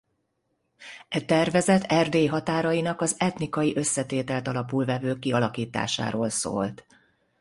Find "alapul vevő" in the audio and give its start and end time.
4.47-5.19